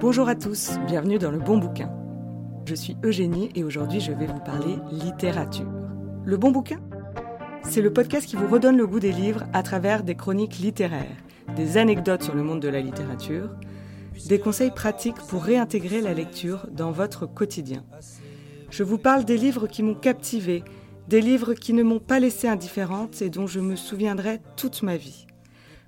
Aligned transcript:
Bonjour 0.00 0.28
à 0.28 0.34
tous, 0.34 0.72
bienvenue 0.86 1.18
dans 1.18 1.30
le 1.30 1.38
bon 1.38 1.58
bouquin. 1.58 1.90
Je 2.64 2.74
suis 2.74 2.96
Eugénie 3.04 3.50
et 3.54 3.62
aujourd'hui 3.62 4.00
je 4.00 4.10
vais 4.10 4.26
vous 4.26 4.40
parler 4.40 4.76
littérature. 4.90 5.70
Le 6.24 6.36
bon 6.36 6.50
bouquin? 6.50 6.80
C'est 7.62 7.82
le 7.82 7.92
podcast 7.92 8.26
qui 8.26 8.36
vous 8.36 8.48
redonne 8.48 8.76
le 8.76 8.86
goût 8.86 9.00
des 9.00 9.12
livres 9.12 9.44
à 9.52 9.62
travers 9.62 10.02
des 10.02 10.14
chroniques 10.14 10.58
littéraires, 10.58 11.16
des 11.56 11.76
anecdotes 11.76 12.22
sur 12.22 12.34
le 12.34 12.42
monde 12.42 12.60
de 12.60 12.68
la 12.68 12.80
littérature, 12.80 13.50
des 14.26 14.38
conseils 14.38 14.72
pratiques 14.72 15.20
pour 15.28 15.44
réintégrer 15.44 16.00
la 16.00 16.14
lecture 16.14 16.66
dans 16.72 16.90
votre 16.90 17.26
quotidien. 17.26 17.84
Je 18.70 18.82
vous 18.82 18.98
parle 18.98 19.24
des 19.24 19.36
livres 19.36 19.66
qui 19.66 19.82
m'ont 19.82 19.94
captivé, 19.94 20.64
des 21.08 21.20
livres 21.20 21.54
qui 21.54 21.74
ne 21.74 21.82
m'ont 21.82 22.00
pas 22.00 22.18
laissé 22.18 22.48
indifférente 22.48 23.22
et 23.22 23.30
dont 23.30 23.46
je 23.46 23.60
me 23.60 23.76
souviendrai 23.76 24.40
toute 24.56 24.82
ma 24.82 24.96
vie. 24.96 25.26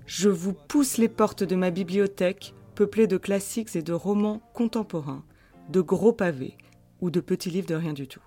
Je 0.05 0.29
vous 0.29 0.53
pousse 0.53 0.97
les 0.97 1.09
portes 1.09 1.43
de 1.43 1.55
ma 1.55 1.71
bibliothèque 1.71 2.53
peuplée 2.75 3.07
de 3.07 3.17
classiques 3.17 3.75
et 3.75 3.81
de 3.81 3.93
romans 3.93 4.41
contemporains, 4.53 5.23
de 5.69 5.81
gros 5.81 6.11
pavés 6.11 6.57
ou 7.01 7.09
de 7.09 7.21
petits 7.21 7.49
livres 7.49 7.67
de 7.67 7.75
rien 7.75 7.93
du 7.93 8.07
tout. 8.07 8.21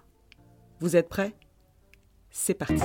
Vous 0.80 0.96
êtes 0.96 1.08
prêts? 1.08 1.34
C'est 2.30 2.54
parti. 2.54 2.82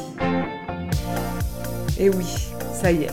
Et 1.99 2.09
oui, 2.09 2.49
ça 2.73 2.91
y 2.91 3.03
est. 3.03 3.11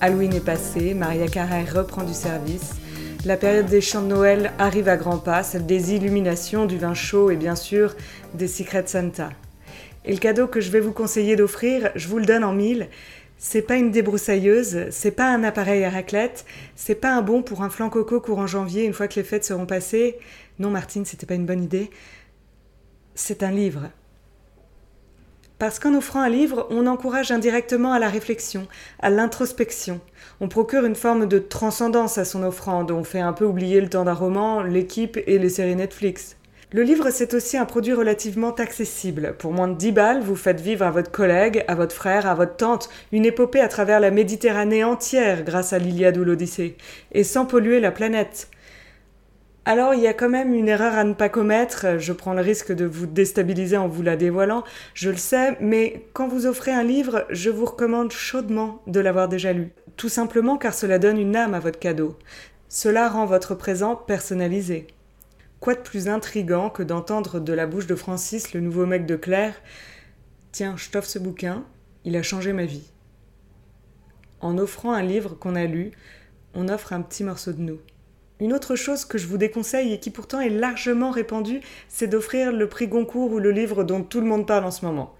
Halloween 0.00 0.32
est 0.32 0.44
passé, 0.44 0.94
Maria 0.94 1.26
Carrère 1.26 1.74
reprend 1.74 2.04
du 2.04 2.14
service. 2.14 2.76
La 3.24 3.36
période 3.36 3.66
des 3.66 3.80
chants 3.80 4.02
de 4.02 4.06
Noël 4.06 4.52
arrive 4.58 4.88
à 4.88 4.96
grands 4.96 5.18
pas, 5.18 5.42
celle 5.42 5.66
des 5.66 5.94
illuminations, 5.94 6.66
du 6.66 6.78
vin 6.78 6.94
chaud 6.94 7.30
et 7.30 7.36
bien 7.36 7.56
sûr 7.56 7.96
des 8.34 8.46
Secret 8.46 8.86
Santa. 8.86 9.30
Et 10.04 10.12
le 10.12 10.18
cadeau 10.18 10.46
que 10.46 10.60
je 10.60 10.70
vais 10.70 10.78
vous 10.78 10.92
conseiller 10.92 11.34
d'offrir, 11.34 11.90
je 11.96 12.06
vous 12.06 12.18
le 12.18 12.26
donne 12.26 12.44
en 12.44 12.52
mille, 12.52 12.88
c'est 13.38 13.62
pas 13.62 13.76
une 13.76 13.92
débroussailleuse, 13.92 14.86
c'est 14.90 15.12
pas 15.12 15.32
un 15.32 15.44
appareil 15.44 15.84
à 15.84 15.90
raclette, 15.90 16.44
c'est 16.74 16.96
pas 16.96 17.14
un 17.14 17.22
bon 17.22 17.42
pour 17.42 17.62
un 17.62 17.70
flan 17.70 17.88
coco 17.88 18.20
courant 18.20 18.48
janvier 18.48 18.84
une 18.84 18.92
fois 18.92 19.06
que 19.06 19.14
les 19.14 19.24
fêtes 19.24 19.44
seront 19.44 19.66
passées. 19.66 20.18
Non, 20.58 20.70
Martine, 20.70 21.04
c'était 21.04 21.26
pas 21.26 21.34
une 21.34 21.46
bonne 21.46 21.62
idée. 21.62 21.90
C'est 23.14 23.44
un 23.44 23.52
livre. 23.52 23.90
Parce 25.58 25.78
qu'en 25.78 25.94
offrant 25.94 26.20
un 26.20 26.28
livre, 26.28 26.66
on 26.70 26.86
encourage 26.86 27.32
indirectement 27.32 27.92
à 27.92 27.98
la 27.98 28.08
réflexion, 28.08 28.66
à 29.00 29.10
l'introspection. 29.10 30.00
On 30.40 30.48
procure 30.48 30.84
une 30.84 30.94
forme 30.94 31.26
de 31.26 31.38
transcendance 31.38 32.18
à 32.18 32.24
son 32.24 32.44
offrande, 32.44 32.90
on 32.92 33.02
fait 33.02 33.20
un 33.20 33.32
peu 33.32 33.44
oublier 33.44 33.80
le 33.80 33.88
temps 33.88 34.04
d'un 34.04 34.14
roman, 34.14 34.62
l'équipe 34.62 35.18
et 35.26 35.38
les 35.38 35.48
séries 35.48 35.74
Netflix. 35.74 36.37
Le 36.70 36.82
livre, 36.82 37.08
c'est 37.08 37.32
aussi 37.32 37.56
un 37.56 37.64
produit 37.64 37.94
relativement 37.94 38.52
accessible. 38.52 39.34
Pour 39.38 39.52
moins 39.52 39.68
de 39.68 39.78
10 39.78 39.92
balles, 39.92 40.20
vous 40.20 40.36
faites 40.36 40.60
vivre 40.60 40.84
à 40.84 40.90
votre 40.90 41.10
collègue, 41.10 41.64
à 41.66 41.74
votre 41.74 41.94
frère, 41.94 42.26
à 42.26 42.34
votre 42.34 42.56
tante, 42.56 42.90
une 43.10 43.24
épopée 43.24 43.60
à 43.60 43.68
travers 43.68 44.00
la 44.00 44.10
Méditerranée 44.10 44.84
entière 44.84 45.44
grâce 45.44 45.72
à 45.72 45.78
l'Iliade 45.78 46.18
ou 46.18 46.24
l'Odyssée, 46.24 46.76
et 47.12 47.24
sans 47.24 47.46
polluer 47.46 47.80
la 47.80 47.90
planète. 47.90 48.50
Alors 49.64 49.94
il 49.94 50.00
y 50.00 50.06
a 50.06 50.12
quand 50.12 50.28
même 50.28 50.52
une 50.52 50.68
erreur 50.68 50.92
à 50.92 51.04
ne 51.04 51.14
pas 51.14 51.30
commettre, 51.30 51.98
je 51.98 52.12
prends 52.12 52.34
le 52.34 52.42
risque 52.42 52.72
de 52.72 52.84
vous 52.84 53.06
déstabiliser 53.06 53.78
en 53.78 53.88
vous 53.88 54.02
la 54.02 54.16
dévoilant, 54.16 54.62
je 54.92 55.08
le 55.08 55.16
sais, 55.16 55.56
mais 55.60 56.04
quand 56.12 56.28
vous 56.28 56.44
offrez 56.44 56.72
un 56.72 56.84
livre, 56.84 57.24
je 57.30 57.48
vous 57.48 57.64
recommande 57.64 58.12
chaudement 58.12 58.82
de 58.86 59.00
l'avoir 59.00 59.28
déjà 59.28 59.54
lu. 59.54 59.70
Tout 59.96 60.10
simplement 60.10 60.58
car 60.58 60.74
cela 60.74 60.98
donne 60.98 61.18
une 61.18 61.34
âme 61.34 61.54
à 61.54 61.60
votre 61.60 61.78
cadeau. 61.78 62.18
Cela 62.68 63.08
rend 63.08 63.24
votre 63.24 63.54
présent 63.54 63.96
personnalisé. 63.96 64.86
Quoi 65.60 65.74
de 65.74 65.80
plus 65.80 66.08
intrigant 66.08 66.70
que 66.70 66.84
d'entendre 66.84 67.40
de 67.40 67.52
la 67.52 67.66
bouche 67.66 67.88
de 67.88 67.96
Francis, 67.96 68.52
le 68.52 68.60
nouveau 68.60 68.86
mec 68.86 69.06
de 69.06 69.16
Claire 69.16 69.60
Tiens, 70.52 70.76
je 70.76 70.88
t'offre 70.88 71.08
ce 71.08 71.18
bouquin, 71.18 71.64
il 72.04 72.16
a 72.16 72.22
changé 72.22 72.52
ma 72.52 72.64
vie. 72.64 72.90
En 74.40 74.56
offrant 74.56 74.92
un 74.92 75.02
livre 75.02 75.34
qu'on 75.34 75.56
a 75.56 75.64
lu, 75.64 75.90
on 76.54 76.68
offre 76.68 76.92
un 76.92 77.02
petit 77.02 77.24
morceau 77.24 77.52
de 77.52 77.60
nous. 77.60 77.78
Une 78.40 78.52
autre 78.52 78.76
chose 78.76 79.04
que 79.04 79.18
je 79.18 79.26
vous 79.26 79.36
déconseille 79.36 79.92
et 79.92 79.98
qui 79.98 80.10
pourtant 80.10 80.40
est 80.40 80.48
largement 80.48 81.10
répandue, 81.10 81.60
c'est 81.88 82.06
d'offrir 82.06 82.52
le 82.52 82.68
prix 82.68 82.86
Goncourt 82.86 83.32
ou 83.32 83.40
le 83.40 83.50
livre 83.50 83.82
dont 83.82 84.04
tout 84.04 84.20
le 84.20 84.28
monde 84.28 84.46
parle 84.46 84.64
en 84.64 84.70
ce 84.70 84.86
moment. 84.86 85.16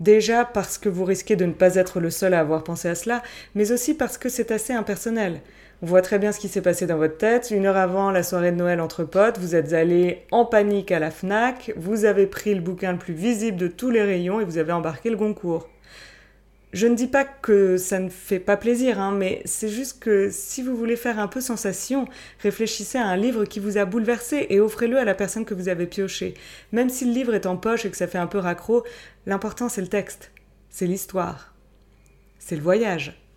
Déjà 0.00 0.44
parce 0.44 0.76
que 0.76 0.90
vous 0.90 1.04
risquez 1.04 1.34
de 1.34 1.46
ne 1.46 1.52
pas 1.52 1.76
être 1.76 1.98
le 1.98 2.10
seul 2.10 2.34
à 2.34 2.40
avoir 2.40 2.62
pensé 2.62 2.88
à 2.88 2.94
cela, 2.94 3.22
mais 3.54 3.72
aussi 3.72 3.94
parce 3.94 4.18
que 4.18 4.28
c'est 4.28 4.50
assez 4.50 4.74
impersonnel. 4.74 5.40
On 5.80 5.86
voit 5.86 6.02
très 6.02 6.18
bien 6.18 6.32
ce 6.32 6.40
qui 6.40 6.48
s'est 6.48 6.60
passé 6.60 6.86
dans 6.86 6.96
votre 6.96 7.18
tête. 7.18 7.52
Une 7.52 7.64
heure 7.64 7.76
avant 7.76 8.10
la 8.10 8.24
soirée 8.24 8.50
de 8.50 8.56
Noël 8.56 8.80
entre 8.80 9.04
potes, 9.04 9.38
vous 9.38 9.54
êtes 9.54 9.72
allé 9.72 10.22
en 10.32 10.44
panique 10.44 10.90
à 10.90 10.98
la 10.98 11.12
FNAC, 11.12 11.72
vous 11.76 12.04
avez 12.04 12.26
pris 12.26 12.52
le 12.52 12.60
bouquin 12.60 12.92
le 12.92 12.98
plus 12.98 13.14
visible 13.14 13.56
de 13.56 13.68
tous 13.68 13.90
les 13.90 14.02
rayons 14.02 14.40
et 14.40 14.44
vous 14.44 14.58
avez 14.58 14.72
embarqué 14.72 15.08
le 15.08 15.16
Goncourt. 15.16 15.68
Je 16.72 16.88
ne 16.88 16.96
dis 16.96 17.06
pas 17.06 17.24
que 17.24 17.76
ça 17.76 18.00
ne 18.00 18.08
fait 18.08 18.40
pas 18.40 18.56
plaisir, 18.56 19.00
hein, 19.00 19.12
mais 19.12 19.40
c'est 19.44 19.68
juste 19.68 20.00
que 20.00 20.30
si 20.30 20.62
vous 20.62 20.76
voulez 20.76 20.96
faire 20.96 21.20
un 21.20 21.28
peu 21.28 21.40
sensation, 21.40 22.08
réfléchissez 22.42 22.98
à 22.98 23.06
un 23.06 23.16
livre 23.16 23.44
qui 23.44 23.60
vous 23.60 23.78
a 23.78 23.84
bouleversé 23.84 24.48
et 24.50 24.58
offrez-le 24.58 24.98
à 24.98 25.04
la 25.04 25.14
personne 25.14 25.44
que 25.44 25.54
vous 25.54 25.68
avez 25.68 25.86
pioché. 25.86 26.34
Même 26.72 26.90
si 26.90 27.04
le 27.04 27.12
livre 27.12 27.34
est 27.34 27.46
en 27.46 27.56
poche 27.56 27.86
et 27.86 27.90
que 27.90 27.96
ça 27.96 28.08
fait 28.08 28.18
un 28.18 28.26
peu 28.26 28.38
raccro, 28.38 28.84
l'important 29.26 29.68
c'est 29.68 29.80
le 29.80 29.86
texte, 29.86 30.32
c'est 30.70 30.86
l'histoire, 30.86 31.54
c'est 32.40 32.56
le 32.56 32.62
voyage. 32.62 33.27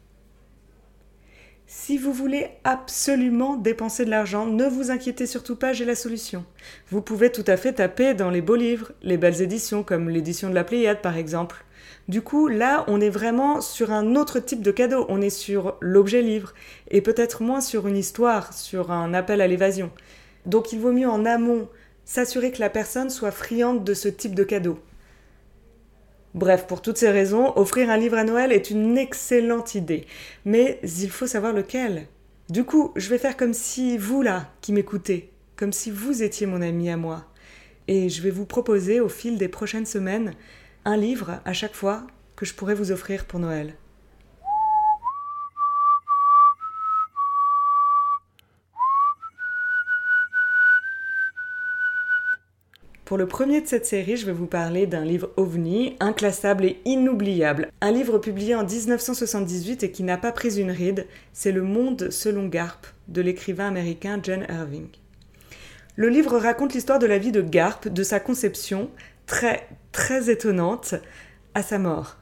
Si 1.74 1.98
vous 1.98 2.12
voulez 2.12 2.50
absolument 2.66 3.56
dépenser 3.56 4.04
de 4.04 4.10
l'argent, 4.10 4.46
ne 4.46 4.66
vous 4.66 4.92
inquiétez 4.92 5.26
surtout 5.26 5.56
pas, 5.56 5.72
j'ai 5.72 5.86
la 5.86 5.96
solution. 5.96 6.44
Vous 6.90 7.02
pouvez 7.02 7.32
tout 7.32 7.46
à 7.48 7.56
fait 7.56 7.72
taper 7.72 8.14
dans 8.14 8.30
les 8.30 8.42
beaux 8.42 8.58
livres, 8.58 8.92
les 9.04 9.16
belles 9.16 9.42
éditions 9.42 9.82
comme 9.82 10.10
l'édition 10.10 10.50
de 10.50 10.54
la 10.54 10.66
Pléiade 10.66 11.02
par 11.02 11.16
exemple. 11.16 11.64
Du 12.10 12.22
coup, 12.22 12.50
là, 12.50 12.84
on 12.90 13.00
est 13.00 13.10
vraiment 13.10 13.62
sur 13.62 13.94
un 13.94 14.18
autre 14.18 14.40
type 14.40 14.62
de 14.62 14.72
cadeau, 14.72 15.06
on 15.08 15.22
est 15.22 15.30
sur 15.30 15.78
l'objet 15.80 16.22
livre, 16.22 16.54
et 16.90 17.00
peut-être 17.00 17.42
moins 17.42 17.62
sur 17.62 17.88
une 17.88 17.96
histoire, 17.96 18.52
sur 18.52 18.92
un 18.92 19.14
appel 19.14 19.40
à 19.40 19.48
l'évasion. 19.48 19.92
Donc 20.46 20.74
il 20.74 20.80
vaut 20.82 20.92
mieux 20.92 21.08
en 21.08 21.24
amont 21.24 21.70
s'assurer 22.04 22.52
que 22.52 22.60
la 22.60 22.70
personne 22.70 23.10
soit 23.10 23.32
friande 23.32 23.86
de 23.86 23.94
ce 23.94 24.10
type 24.10 24.36
de 24.36 24.44
cadeau. 24.44 24.78
Bref, 26.34 26.66
pour 26.66 26.82
toutes 26.82 26.98
ces 26.98 27.10
raisons, 27.10 27.52
offrir 27.58 27.90
un 27.90 27.98
livre 27.98 28.18
à 28.18 28.24
Noël 28.24 28.52
est 28.52 28.70
une 28.70 28.98
excellente 28.98 29.76
idée. 29.76 30.06
Mais 30.46 30.80
il 30.84 31.10
faut 31.10 31.28
savoir 31.28 31.52
lequel. 31.52 32.08
Du 32.50 32.64
coup, 32.64 32.92
je 32.96 33.10
vais 33.10 33.18
faire 33.18 33.36
comme 33.36 33.54
si 33.54 33.98
vous 33.98 34.22
là, 34.22 34.50
qui 34.62 34.72
m'écoutez, 34.72 35.32
comme 35.58 35.74
si 35.74 35.92
vous 35.92 36.24
étiez 36.24 36.48
mon 36.48 36.62
ami 36.62 36.90
à 36.90 36.98
moi. 36.98 37.26
Et 37.88 38.08
je 38.10 38.22
vais 38.22 38.30
vous 38.30 38.46
proposer 38.46 39.02
au 39.02 39.10
fil 39.10 39.38
des 39.38 39.50
prochaines 39.50 39.86
semaines 39.86 40.34
un 40.86 40.96
livre 40.96 41.42
à 41.44 41.54
chaque 41.54 41.76
fois 41.76 42.08
que 42.36 42.46
je 42.46 42.54
pourrais 42.54 42.76
vous 42.76 42.92
offrir 42.92 43.26
pour 43.26 43.40
Noël. 43.40 43.76
Pour 53.12 53.18
le 53.18 53.28
premier 53.28 53.60
de 53.60 53.68
cette 53.68 53.86
série, 53.86 54.16
je 54.16 54.26
vais 54.26 54.32
vous 54.32 54.46
parler 54.46 54.88
d'un 54.88 55.04
livre 55.04 55.32
ovni, 55.36 55.98
inclassable 56.00 56.64
et 56.64 56.80
inoubliable. 56.86 57.68
Un 57.82 57.92
livre 57.92 58.20
publié 58.20 58.56
en 58.56 58.64
1978 58.64 59.84
et 59.84 59.92
qui 59.92 60.04
n'a 60.04 60.18
pas 60.18 60.32
pris 60.32 60.62
une 60.62 60.72
ride, 60.72 61.06
c'est 61.34 61.52
Le 61.52 61.62
Monde 61.62 62.10
selon 62.10 62.48
Garp 62.48 62.88
de 63.10 63.22
l'écrivain 63.22 63.68
américain 63.68 64.22
John 64.24 64.46
Irving. 64.48 64.88
Le 65.98 66.08
livre 66.08 66.38
raconte 66.38 66.74
l'histoire 66.74 67.00
de 67.00 67.06
la 67.06 67.18
vie 67.18 67.34
de 67.34 67.42
Garp, 67.42 67.90
de 67.90 68.02
sa 68.02 68.22
conception, 68.22 68.90
très 69.26 69.68
très 69.92 70.30
étonnante, 70.30 70.96
à 71.54 71.64
sa 71.64 71.80
mort. 71.80 72.16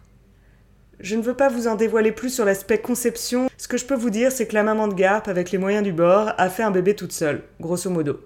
Je 1.01 1.15
ne 1.15 1.21
veux 1.21 1.35
pas 1.35 1.49
vous 1.49 1.67
en 1.67 1.75
dévoiler 1.75 2.13
plus 2.13 2.33
sur 2.33 2.45
l'aspect 2.45 2.79
conception. 2.79 3.47
Ce 3.57 3.67
que 3.67 3.77
je 3.77 3.85
peux 3.85 3.93
vous 3.93 4.09
dire, 4.09 4.31
c'est 4.31 4.47
que 4.47 4.55
la 4.55 4.63
maman 4.63 4.87
de 4.87 4.95
Garp, 4.95 5.27
avec 5.27 5.51
les 5.51 5.59
moyens 5.59 5.83
du 5.83 5.93
bord, 5.93 6.31
a 6.39 6.49
fait 6.49 6.63
un 6.63 6.71
bébé 6.71 6.95
toute 6.95 7.11
seule, 7.11 7.43
grosso 7.59 7.91
modo. 7.91 8.23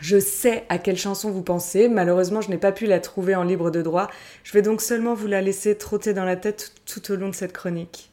Je 0.00 0.18
sais 0.18 0.64
à 0.70 0.78
quelle 0.78 0.96
chanson 0.96 1.30
vous 1.30 1.42
pensez, 1.42 1.88
malheureusement 1.88 2.40
je 2.40 2.48
n'ai 2.48 2.56
pas 2.56 2.72
pu 2.72 2.86
la 2.86 3.00
trouver 3.00 3.34
en 3.34 3.42
libre 3.42 3.70
de 3.70 3.82
droit, 3.82 4.08
je 4.44 4.52
vais 4.52 4.62
donc 4.62 4.80
seulement 4.80 5.12
vous 5.12 5.26
la 5.26 5.42
laisser 5.42 5.76
trotter 5.76 6.14
dans 6.14 6.24
la 6.24 6.36
tête 6.36 6.72
tout 6.86 7.12
au 7.12 7.16
long 7.16 7.28
de 7.28 7.34
cette 7.34 7.52
chronique. 7.52 8.10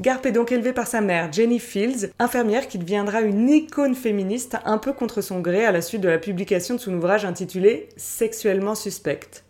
Garp 0.00 0.26
est 0.26 0.32
donc 0.32 0.50
élevé 0.50 0.72
par 0.72 0.88
sa 0.88 1.00
mère, 1.00 1.32
Jenny 1.32 1.60
Fields, 1.60 2.10
infirmière 2.18 2.66
qui 2.66 2.78
deviendra 2.78 3.20
une 3.20 3.48
icône 3.48 3.94
féministe 3.94 4.56
un 4.64 4.78
peu 4.78 4.92
contre 4.92 5.22
son 5.22 5.40
gré 5.40 5.64
à 5.64 5.72
la 5.72 5.80
suite 5.80 6.00
de 6.00 6.08
la 6.08 6.18
publication 6.18 6.74
de 6.74 6.80
son 6.80 6.94
ouvrage 6.94 7.24
intitulé 7.24 7.88
Sexuellement 7.96 8.74
suspecte. 8.74 9.44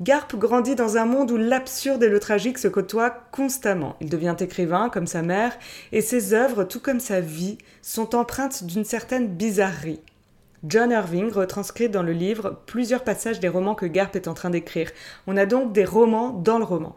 Garp 0.00 0.34
grandit 0.36 0.76
dans 0.76 0.96
un 0.96 1.06
monde 1.06 1.30
où 1.30 1.36
l'absurde 1.36 2.02
et 2.02 2.08
le 2.08 2.20
tragique 2.20 2.58
se 2.58 2.68
côtoient 2.68 3.10
constamment. 3.32 3.96
Il 4.00 4.08
devient 4.08 4.36
écrivain 4.38 4.88
comme 4.88 5.06
sa 5.06 5.22
mère, 5.22 5.58
et 5.92 6.00
ses 6.00 6.34
œuvres, 6.34 6.64
tout 6.64 6.80
comme 6.80 7.00
sa 7.00 7.20
vie, 7.20 7.58
sont 7.82 8.14
empreintes 8.14 8.64
d'une 8.64 8.84
certaine 8.84 9.28
bizarrerie. 9.28 10.00
John 10.62 10.90
Irving 10.90 11.30
retranscrit 11.30 11.88
dans 11.88 12.02
le 12.02 12.12
livre 12.12 12.60
plusieurs 12.66 13.02
passages 13.02 13.40
des 13.40 13.48
romans 13.48 13.74
que 13.74 13.86
Garp 13.86 14.14
est 14.14 14.28
en 14.28 14.34
train 14.34 14.50
d'écrire. 14.50 14.90
On 15.26 15.38
a 15.38 15.46
donc 15.46 15.72
des 15.72 15.86
romans 15.86 16.30
dans 16.30 16.58
le 16.58 16.64
roman. 16.64 16.96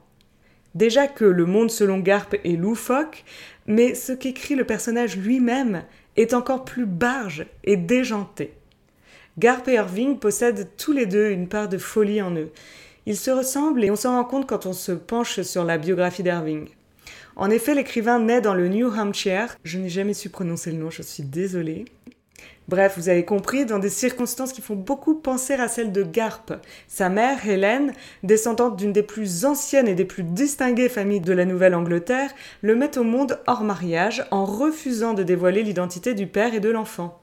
Déjà 0.75 1.07
que 1.07 1.23
le 1.23 1.45
monde 1.45 1.71
selon 1.71 1.99
Garp 1.99 2.33
est 2.43 2.59
loufoque, 2.59 3.23
mais 3.65 3.95
ce 3.95 4.11
qu'écrit 4.11 4.55
le 4.55 4.65
personnage 4.65 5.15
lui-même 5.15 5.83
est 6.17 6.33
encore 6.33 6.65
plus 6.65 6.85
barge 6.85 7.45
et 7.63 7.77
déjanté. 7.77 8.53
Garp 9.37 9.67
et 9.67 9.75
Irving 9.75 10.19
possèdent 10.19 10.69
tous 10.77 10.91
les 10.91 11.05
deux 11.05 11.29
une 11.29 11.47
part 11.47 11.69
de 11.69 11.77
folie 11.77 12.21
en 12.21 12.35
eux. 12.35 12.51
Ils 13.05 13.17
se 13.17 13.31
ressemblent 13.31 13.83
et 13.83 13.91
on 13.91 13.95
s'en 13.95 14.17
rend 14.17 14.25
compte 14.25 14.47
quand 14.47 14.65
on 14.65 14.73
se 14.73 14.91
penche 14.91 15.41
sur 15.41 15.63
la 15.63 15.77
biographie 15.77 16.23
d'Irving. 16.23 16.67
En 17.35 17.49
effet, 17.49 17.75
l'écrivain 17.75 18.19
naît 18.19 18.41
dans 18.41 18.53
le 18.53 18.67
New 18.67 18.91
Hampshire, 18.93 19.55
je 19.63 19.79
n'ai 19.79 19.89
jamais 19.89 20.13
su 20.13 20.29
prononcer 20.29 20.71
le 20.71 20.77
nom, 20.77 20.91
je 20.91 21.01
suis 21.01 21.23
désolée, 21.23 21.85
Bref, 22.69 22.93
vous 22.95 23.09
avez 23.09 23.25
compris, 23.25 23.65
dans 23.65 23.79
des 23.79 23.89
circonstances 23.89 24.53
qui 24.53 24.61
font 24.61 24.75
beaucoup 24.75 25.15
penser 25.15 25.53
à 25.53 25.67
celles 25.67 25.91
de 25.91 26.03
Garp. 26.03 26.53
Sa 26.87 27.09
mère, 27.09 27.45
Hélène, 27.47 27.91
descendante 28.23 28.77
d'une 28.77 28.93
des 28.93 29.03
plus 29.03 29.43
anciennes 29.43 29.87
et 29.87 29.95
des 29.95 30.05
plus 30.05 30.23
distinguées 30.23 30.87
familles 30.87 31.19
de 31.19 31.33
la 31.33 31.43
Nouvelle-Angleterre, 31.43 32.31
le 32.61 32.75
met 32.75 32.97
au 32.97 33.03
monde 33.03 33.39
hors 33.47 33.63
mariage 33.63 34.25
en 34.31 34.45
refusant 34.45 35.13
de 35.13 35.23
dévoiler 35.23 35.63
l'identité 35.63 36.13
du 36.13 36.25
père 36.25 36.53
et 36.53 36.61
de 36.61 36.69
l'enfant. 36.69 37.19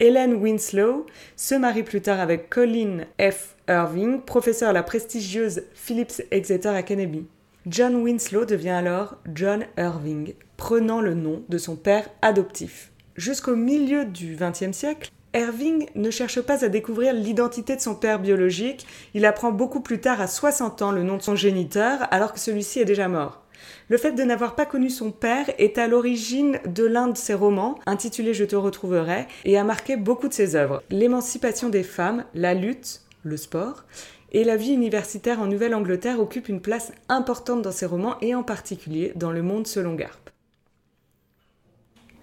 Hélène 0.00 0.34
Winslow 0.34 1.06
se 1.36 1.54
marie 1.54 1.82
plus 1.82 2.00
tard 2.00 2.18
avec 2.18 2.48
Colin 2.48 3.04
F. 3.20 3.54
Irving, 3.68 4.22
professeur 4.22 4.70
à 4.70 4.72
la 4.72 4.82
prestigieuse 4.82 5.62
Phillips 5.74 6.22
Exeter 6.32 6.70
Academy. 6.70 7.26
John 7.66 7.96
Winslow 7.96 8.46
devient 8.46 8.70
alors 8.70 9.18
John 9.34 9.66
Irving, 9.76 10.32
prenant 10.56 11.00
le 11.00 11.14
nom 11.14 11.44
de 11.48 11.58
son 11.58 11.76
père 11.76 12.08
adoptif. 12.22 12.90
Jusqu'au 13.16 13.56
milieu 13.56 14.04
du 14.04 14.36
XXe 14.36 14.76
siècle, 14.76 15.10
Irving 15.34 15.86
ne 15.94 16.10
cherche 16.10 16.40
pas 16.40 16.64
à 16.64 16.68
découvrir 16.68 17.12
l'identité 17.12 17.74
de 17.74 17.80
son 17.80 17.94
père 17.94 18.20
biologique, 18.20 18.86
il 19.14 19.26
apprend 19.26 19.52
beaucoup 19.52 19.80
plus 19.80 20.00
tard 20.00 20.20
à 20.20 20.26
60 20.26 20.82
ans 20.82 20.92
le 20.92 21.02
nom 21.02 21.16
de 21.16 21.22
son 21.22 21.34
géniteur 21.34 22.06
alors 22.12 22.32
que 22.32 22.40
celui-ci 22.40 22.80
est 22.80 22.84
déjà 22.84 23.08
mort. 23.08 23.42
Le 23.88 23.98
fait 23.98 24.12
de 24.12 24.22
n'avoir 24.22 24.54
pas 24.54 24.64
connu 24.64 24.90
son 24.90 25.10
père 25.10 25.46
est 25.58 25.76
à 25.76 25.88
l'origine 25.88 26.60
de 26.66 26.84
l'un 26.84 27.08
de 27.08 27.16
ses 27.16 27.34
romans, 27.34 27.78
intitulé 27.86 28.32
Je 28.32 28.44
te 28.44 28.56
retrouverai, 28.56 29.26
et 29.44 29.58
a 29.58 29.64
marqué 29.64 29.96
beaucoup 29.96 30.28
de 30.28 30.32
ses 30.32 30.54
œuvres. 30.54 30.82
L'émancipation 30.90 31.68
des 31.68 31.82
femmes, 31.82 32.24
la 32.34 32.54
lutte, 32.54 33.02
le 33.22 33.36
sport, 33.36 33.84
et 34.32 34.44
la 34.44 34.56
vie 34.56 34.72
universitaire 34.72 35.40
en 35.40 35.46
Nouvelle-Angleterre 35.46 36.20
occupent 36.20 36.48
une 36.48 36.62
place 36.62 36.92
importante 37.08 37.62
dans 37.62 37.72
ses 37.72 37.86
romans 37.86 38.16
et 38.20 38.34
en 38.34 38.44
particulier 38.44 39.12
dans 39.16 39.32
Le 39.32 39.42
Monde 39.42 39.66
selon 39.66 39.94
Garp. 39.94 40.29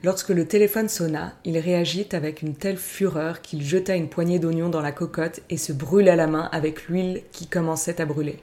Lorsque 0.03 0.29
le 0.29 0.45
téléphone 0.45 0.89
sonna, 0.89 1.33
il 1.43 1.57
réagit 1.57 2.07
avec 2.11 2.43
une 2.43 2.53
telle 2.53 2.77
fureur 2.77 3.41
qu'il 3.41 3.63
jeta 3.63 3.95
une 3.95 4.09
poignée 4.09 4.37
d'oignons 4.37 4.69
dans 4.69 4.81
la 4.81 4.91
cocotte 4.91 5.41
et 5.49 5.57
se 5.57 5.73
brûla 5.73 6.15
la 6.15 6.27
main 6.27 6.49
avec 6.51 6.87
l'huile 6.87 7.23
qui 7.31 7.47
commençait 7.47 7.99
à 7.99 8.05
brûler. 8.05 8.37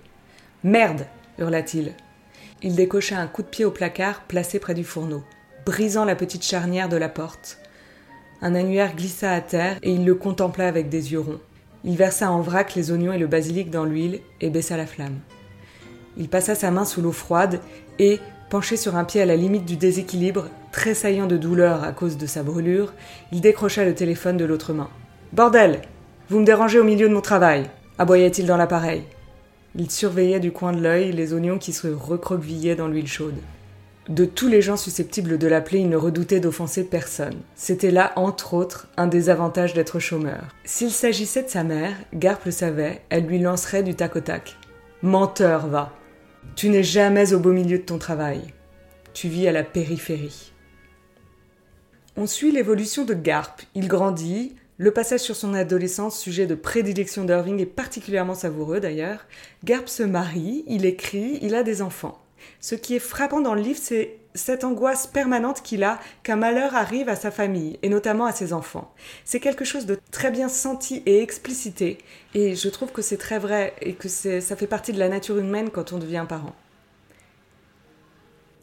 Merde 0.64 1.06
hurla-t-il. 1.38 1.92
Il 2.62 2.74
décocha 2.74 3.18
un 3.18 3.28
coup 3.28 3.42
de 3.42 3.48
pied 3.48 3.64
au 3.64 3.70
placard 3.70 4.22
placé 4.22 4.58
près 4.58 4.74
du 4.74 4.82
fourneau, 4.82 5.22
brisant 5.64 6.04
la 6.04 6.16
petite 6.16 6.42
charnière 6.42 6.88
de 6.88 6.96
la 6.96 7.08
porte. 7.08 7.58
Un 8.42 8.56
annuaire 8.56 8.96
glissa 8.96 9.32
à 9.32 9.40
terre 9.40 9.78
et 9.82 9.92
il 9.92 10.04
le 10.04 10.16
contempla 10.16 10.66
avec 10.66 10.88
des 10.88 11.12
yeux 11.12 11.20
ronds. 11.20 11.40
Il 11.84 11.96
versa 11.96 12.32
en 12.32 12.40
vrac 12.40 12.74
les 12.74 12.90
oignons 12.90 13.12
et 13.12 13.18
le 13.18 13.28
basilic 13.28 13.70
dans 13.70 13.84
l'huile 13.84 14.20
et 14.40 14.50
baissa 14.50 14.76
la 14.76 14.86
flamme. 14.86 15.20
Il 16.16 16.28
passa 16.28 16.56
sa 16.56 16.72
main 16.72 16.84
sous 16.84 17.00
l'eau 17.00 17.12
froide 17.12 17.60
et, 18.00 18.18
penché 18.50 18.76
sur 18.76 18.96
un 18.96 19.04
pied 19.04 19.20
à 19.20 19.26
la 19.26 19.36
limite 19.36 19.64
du 19.64 19.76
déséquilibre, 19.76 20.48
Tressaillant 20.74 21.28
de 21.28 21.36
douleur 21.36 21.84
à 21.84 21.92
cause 21.92 22.16
de 22.16 22.26
sa 22.26 22.42
brûlure, 22.42 22.94
il 23.30 23.40
décrocha 23.40 23.84
le 23.84 23.94
téléphone 23.94 24.36
de 24.36 24.44
l'autre 24.44 24.72
main. 24.72 24.90
Bordel 25.32 25.82
Vous 26.28 26.40
me 26.40 26.44
dérangez 26.44 26.80
au 26.80 26.84
milieu 26.84 27.08
de 27.08 27.14
mon 27.14 27.20
travail 27.20 27.70
aboya-t-il 27.96 28.44
dans 28.44 28.56
l'appareil. 28.56 29.04
Il 29.76 29.88
surveillait 29.88 30.40
du 30.40 30.50
coin 30.50 30.72
de 30.72 30.82
l'œil 30.82 31.12
les 31.12 31.32
oignons 31.32 31.58
qui 31.58 31.72
se 31.72 31.86
recroquevillaient 31.86 32.74
dans 32.74 32.88
l'huile 32.88 33.06
chaude. 33.06 33.36
De 34.08 34.24
tous 34.24 34.48
les 34.48 34.60
gens 34.60 34.76
susceptibles 34.76 35.38
de 35.38 35.46
l'appeler, 35.46 35.78
il 35.78 35.88
ne 35.88 35.96
redoutait 35.96 36.40
d'offenser 36.40 36.82
personne. 36.82 37.36
C'était 37.54 37.92
là, 37.92 38.12
entre 38.16 38.52
autres, 38.52 38.88
un 38.96 39.06
des 39.06 39.30
avantages 39.30 39.74
d'être 39.74 40.00
chômeur. 40.00 40.42
S'il 40.64 40.90
s'agissait 40.90 41.44
de 41.44 41.50
sa 41.50 41.62
mère, 41.62 41.94
Garp 42.14 42.44
le 42.44 42.50
savait, 42.50 43.02
elle 43.10 43.26
lui 43.26 43.38
lancerait 43.38 43.84
du 43.84 43.94
tac 43.94 44.16
au 44.16 44.20
tac. 44.20 44.56
Menteur, 45.02 45.68
va. 45.68 45.92
Tu 46.56 46.68
n'es 46.68 46.82
jamais 46.82 47.32
au 47.32 47.38
beau 47.38 47.52
milieu 47.52 47.78
de 47.78 47.84
ton 47.84 47.98
travail. 47.98 48.40
Tu 49.12 49.28
vis 49.28 49.46
à 49.46 49.52
la 49.52 49.62
périphérie. 49.62 50.50
On 52.16 52.28
suit 52.28 52.52
l'évolution 52.52 53.04
de 53.04 53.12
Garp. 53.12 53.62
Il 53.74 53.88
grandit, 53.88 54.54
le 54.78 54.92
passage 54.92 55.18
sur 55.18 55.34
son 55.34 55.52
adolescence, 55.52 56.16
sujet 56.16 56.46
de 56.46 56.54
prédilection 56.54 57.24
d'Irving, 57.24 57.58
est 57.58 57.66
particulièrement 57.66 58.36
savoureux 58.36 58.78
d'ailleurs. 58.78 59.26
Garp 59.64 59.88
se 59.88 60.04
marie, 60.04 60.62
il 60.68 60.86
écrit, 60.86 61.40
il 61.42 61.56
a 61.56 61.64
des 61.64 61.82
enfants. 61.82 62.22
Ce 62.60 62.76
qui 62.76 62.94
est 62.94 63.00
frappant 63.00 63.40
dans 63.40 63.54
le 63.54 63.62
livre, 63.62 63.80
c'est 63.82 64.18
cette 64.32 64.62
angoisse 64.62 65.08
permanente 65.08 65.62
qu'il 65.62 65.82
a 65.82 65.98
qu'un 66.22 66.36
malheur 66.36 66.76
arrive 66.76 67.08
à 67.08 67.16
sa 67.16 67.32
famille, 67.32 67.80
et 67.82 67.88
notamment 67.88 68.26
à 68.26 68.32
ses 68.32 68.52
enfants. 68.52 68.94
C'est 69.24 69.40
quelque 69.40 69.64
chose 69.64 69.86
de 69.86 69.98
très 70.12 70.30
bien 70.30 70.48
senti 70.48 71.02
et 71.06 71.20
explicité, 71.20 71.98
et 72.34 72.54
je 72.54 72.68
trouve 72.68 72.92
que 72.92 73.02
c'est 73.02 73.16
très 73.16 73.40
vrai, 73.40 73.74
et 73.80 73.94
que 73.94 74.08
ça 74.08 74.54
fait 74.54 74.68
partie 74.68 74.92
de 74.92 75.00
la 75.00 75.08
nature 75.08 75.38
humaine 75.38 75.70
quand 75.70 75.92
on 75.92 75.98
devient 75.98 76.26
parent. 76.28 76.54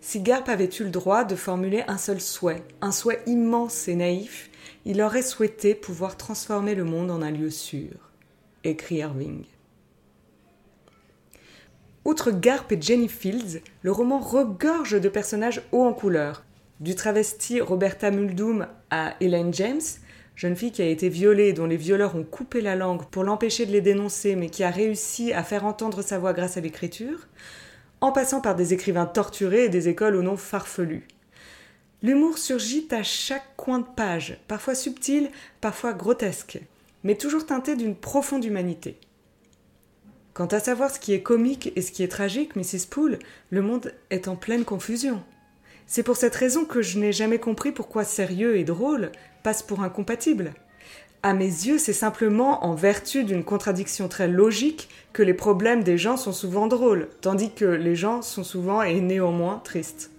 Si 0.04 0.20
Garp 0.20 0.50
avait 0.50 0.70
eu 0.80 0.84
le 0.84 0.90
droit 0.90 1.24
de 1.24 1.36
formuler 1.36 1.84
un 1.88 2.00
seul 2.00 2.20
souhait, 2.20 2.64
un 2.82 2.92
souhait 2.92 3.22
immense 3.28 3.88
et 3.88 3.94
naïf, 3.94 4.50
il 4.84 5.00
aurait 5.00 5.22
souhaité 5.22 5.76
pouvoir 5.76 6.18
transformer 6.18 6.74
le 6.74 6.84
monde 6.84 7.12
en 7.12 7.22
un 7.22 7.30
lieu 7.30 7.52
sûr, 7.52 8.10
écrit 8.64 8.96
Irving. 8.96 9.44
Outre 12.04 12.32
Garp 12.32 12.72
et 12.72 12.82
Jenny 12.82 13.08
Fields, 13.08 13.62
le 13.84 13.92
roman 13.92 14.20
regorge 14.20 15.00
de 15.00 15.08
personnages 15.08 15.62
hauts 15.72 15.86
en 15.86 15.94
couleur. 15.94 16.44
Du 16.80 16.96
travesti 16.96 17.62
Roberta 17.62 18.10
Muldoon 18.10 18.66
à 18.90 19.14
Elaine 19.22 19.54
James, 19.54 19.82
jeune 20.36 20.56
fille 20.56 20.72
qui 20.72 20.82
a 20.82 20.88
été 20.88 21.10
violée 21.10 21.50
et 21.50 21.54
dont 21.54 21.68
les 21.68 21.78
violeurs 21.78 22.16
ont 22.16 22.24
coupé 22.24 22.62
la 22.62 22.76
langue 22.76 23.06
pour 23.12 23.24
l'empêcher 23.24 23.68
de 23.68 23.72
les 23.72 23.82
dénoncer 23.82 24.36
mais 24.36 24.50
qui 24.50 24.64
a 24.64 24.72
réussi 24.72 25.32
à 25.32 25.44
faire 25.44 25.64
entendre 25.64 26.02
sa 26.02 26.18
voix 26.18 26.34
grâce 26.34 26.58
à 26.58 26.62
l'écriture, 26.62 27.28
en 28.02 28.12
passant 28.12 28.42
par 28.42 28.56
des 28.56 28.74
écrivains 28.74 29.06
torturés 29.06 29.66
et 29.66 29.70
des 29.70 29.88
écoles 29.88 30.16
au 30.16 30.24
nom 30.24 30.36
farfelu. 30.36 31.08
L'humour 32.04 32.40
surgit 32.40 32.88
à 32.90 33.04
chaque 33.04 33.56
coin 33.56 33.80
de 33.80 33.86
page, 33.96 34.40
parfois 34.48 34.74
subtil, 34.74 35.30
parfois 35.62 35.94
grotesque, 35.94 36.60
mais 37.04 37.16
toujours 37.16 37.46
teinté 37.46 37.76
d'une 37.76 37.96
profonde 37.96 38.44
humanité. 38.44 38.98
Quant 40.34 40.48
à 40.48 40.60
savoir 40.60 40.90
ce 40.90 41.00
qui 41.00 41.14
est 41.14 41.22
comique 41.22 41.72
et 41.76 41.82
ce 41.82 41.92
qui 41.92 42.02
est 42.02 42.08
tragique, 42.08 42.56
Mrs. 42.56 42.88
Poole, 42.90 43.20
le 43.52 43.62
monde 43.62 43.94
est 44.10 44.28
en 44.28 44.36
pleine 44.36 44.66
confusion. 44.66 45.22
C'est 45.86 46.04
pour 46.04 46.16
cette 46.16 46.36
raison 46.36 46.66
que 46.66 46.82
je 46.82 46.98
n'ai 46.98 47.12
jamais 47.12 47.38
compris 47.38 47.72
pourquoi 47.72 48.04
sérieux 48.04 48.58
et 48.58 48.64
drôle 48.64 49.12
passent 49.44 49.62
pour 49.62 49.84
incompatibles. 49.84 50.54
À 51.24 51.36
mes 51.36 51.46
yeux, 51.46 51.78
c'est 51.78 51.94
simplement 51.94 52.66
en 52.66 52.74
vertu 52.74 53.24
d'une 53.24 53.44
contradiction 53.44 54.08
très 54.08 54.28
logique 54.28 54.90
que 55.14 55.22
les 55.22 55.36
problèmes 55.36 55.84
des 55.84 56.00
gens 56.00 56.18
sont 56.18 56.34
souvent 56.34 56.66
drôles, 56.66 57.10
tandis 57.22 57.52
que 57.52 57.66
les 57.66 57.96
gens 57.96 58.24
sont 58.24 58.44
souvent 58.44 58.82
et 58.82 59.00
néanmoins 59.02 59.62
tristes. 59.64 60.10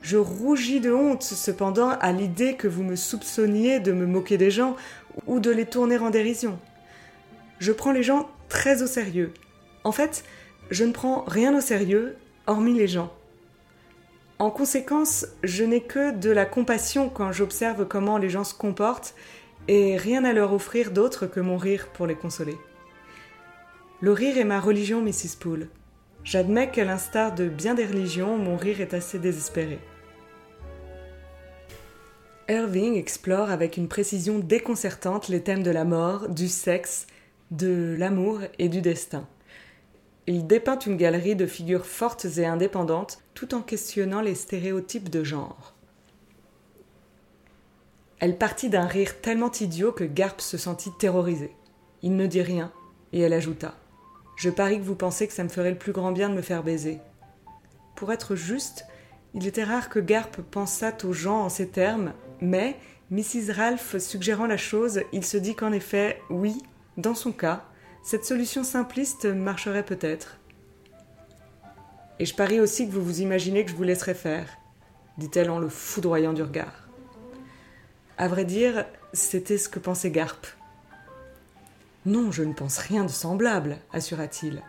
Je 0.00 0.16
rougis 0.16 0.80
de 0.80 0.90
honte 0.90 1.22
cependant 1.22 1.90
à 1.90 2.12
l'idée 2.12 2.54
que 2.54 2.66
vous 2.66 2.82
me 2.82 2.96
soupçonniez 2.96 3.78
de 3.78 3.92
me 3.92 4.06
moquer 4.06 4.38
des 4.38 4.50
gens 4.50 4.74
ou 5.26 5.38
de 5.38 5.50
les 5.50 5.66
tourner 5.66 5.98
en 5.98 6.08
dérision. 6.08 6.58
Je 7.58 7.72
prends 7.72 7.92
les 7.92 8.02
gens 8.02 8.26
très 8.48 8.82
au 8.82 8.86
sérieux. 8.86 9.34
En 9.84 9.92
fait, 9.92 10.24
je 10.70 10.84
ne 10.84 10.92
prends 10.92 11.24
rien 11.26 11.54
au 11.54 11.60
sérieux, 11.60 12.16
hormis 12.46 12.72
les 12.72 12.88
gens. 12.88 13.12
En 14.38 14.50
conséquence, 14.50 15.26
je 15.42 15.64
n'ai 15.64 15.82
que 15.82 16.12
de 16.12 16.30
la 16.30 16.46
compassion 16.46 17.10
quand 17.10 17.32
j'observe 17.32 17.86
comment 17.86 18.18
les 18.18 18.30
gens 18.30 18.44
se 18.44 18.54
comportent 18.54 19.14
et 19.68 19.96
rien 19.96 20.24
à 20.24 20.32
leur 20.32 20.52
offrir 20.52 20.90
d'autre 20.90 21.26
que 21.26 21.40
mon 21.40 21.58
rire 21.58 21.88
pour 21.92 22.06
les 22.06 22.14
consoler. 22.14 22.56
Le 24.00 24.12
rire 24.12 24.38
est 24.38 24.44
ma 24.44 24.60
religion, 24.60 25.02
Mrs. 25.02 25.36
Poole. 25.38 25.68
J'admets 26.24 26.70
qu'à 26.70 26.84
l'instar 26.84 27.34
de 27.34 27.48
bien 27.48 27.74
des 27.74 27.86
religions, 27.86 28.38
mon 28.38 28.56
rire 28.56 28.80
est 28.80 28.94
assez 28.94 29.18
désespéré. 29.18 29.78
Irving 32.48 32.96
explore 32.96 33.50
avec 33.50 33.76
une 33.76 33.88
précision 33.88 34.38
déconcertante 34.38 35.28
les 35.28 35.42
thèmes 35.42 35.62
de 35.62 35.70
la 35.70 35.84
mort, 35.84 36.28
du 36.30 36.48
sexe, 36.48 37.06
de 37.50 37.94
l'amour 37.98 38.40
et 38.58 38.68
du 38.68 38.80
destin. 38.80 39.26
Il 40.26 40.46
dépeint 40.46 40.78
une 40.78 40.96
galerie 40.96 41.36
de 41.36 41.46
figures 41.46 41.86
fortes 41.86 42.26
et 42.36 42.46
indépendantes 42.46 43.22
tout 43.34 43.54
en 43.54 43.60
questionnant 43.60 44.20
les 44.20 44.34
stéréotypes 44.34 45.10
de 45.10 45.24
genre. 45.24 45.77
Elle 48.20 48.36
partit 48.36 48.68
d'un 48.68 48.86
rire 48.86 49.20
tellement 49.20 49.52
idiot 49.52 49.92
que 49.92 50.04
Garp 50.04 50.40
se 50.40 50.58
sentit 50.58 50.90
terrorisé. 50.98 51.54
Il 52.02 52.16
ne 52.16 52.26
dit 52.26 52.42
rien, 52.42 52.72
et 53.12 53.20
elle 53.20 53.32
ajouta 53.32 53.74
Je 54.36 54.50
parie 54.50 54.78
que 54.78 54.84
vous 54.84 54.96
pensez 54.96 55.28
que 55.28 55.32
ça 55.32 55.44
me 55.44 55.48
ferait 55.48 55.70
le 55.70 55.78
plus 55.78 55.92
grand 55.92 56.10
bien 56.10 56.28
de 56.28 56.34
me 56.34 56.42
faire 56.42 56.64
baiser. 56.64 56.98
Pour 57.94 58.12
être 58.12 58.34
juste, 58.34 58.86
il 59.34 59.46
était 59.46 59.62
rare 59.62 59.88
que 59.88 60.00
Garp 60.00 60.40
pensât 60.50 61.04
aux 61.04 61.12
gens 61.12 61.42
en 61.42 61.48
ces 61.48 61.68
termes, 61.68 62.12
mais, 62.40 62.76
Mrs. 63.10 63.52
Ralph 63.54 63.98
suggérant 63.98 64.46
la 64.46 64.56
chose, 64.56 65.00
il 65.12 65.24
se 65.24 65.36
dit 65.36 65.54
qu'en 65.54 65.72
effet, 65.72 66.20
oui, 66.28 66.60
dans 66.96 67.14
son 67.14 67.30
cas, 67.30 67.64
cette 68.02 68.24
solution 68.24 68.64
simpliste 68.64 69.26
marcherait 69.26 69.84
peut-être. 69.84 70.38
Et 72.18 72.24
je 72.24 72.34
parie 72.34 72.58
aussi 72.58 72.88
que 72.88 72.92
vous 72.92 73.04
vous 73.04 73.20
imaginez 73.20 73.64
que 73.64 73.70
je 73.70 73.76
vous 73.76 73.84
laisserai 73.84 74.14
faire, 74.14 74.58
dit-elle 75.18 75.50
en 75.50 75.60
le 75.60 75.68
foudroyant 75.68 76.32
du 76.32 76.42
regard. 76.42 76.87
À 78.18 78.26
vrai 78.26 78.44
dire, 78.44 78.84
c'était 79.12 79.58
ce 79.58 79.68
que 79.68 79.78
pensait 79.78 80.10
Garp. 80.10 80.44
Non, 82.04 82.32
je 82.32 82.42
ne 82.42 82.52
pense 82.52 82.78
rien 82.78 83.04
de 83.04 83.10
semblable, 83.10 83.78
assura-t-il. 83.92 84.60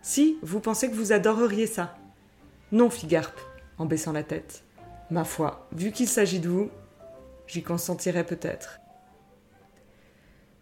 Si, 0.00 0.38
vous 0.42 0.58
pensez 0.58 0.88
que 0.88 0.94
vous 0.94 1.12
adoreriez 1.12 1.66
ça. 1.66 1.98
Non, 2.72 2.88
fit 2.88 3.06
Garp, 3.06 3.38
en 3.76 3.84
baissant 3.84 4.12
la 4.12 4.22
tête. 4.22 4.62
Ma 5.10 5.24
foi, 5.24 5.68
vu 5.72 5.92
qu'il 5.92 6.08
s'agit 6.08 6.40
de 6.40 6.48
vous, 6.48 6.70
j'y 7.46 7.62
consentirais 7.62 8.24
peut-être. 8.24 8.80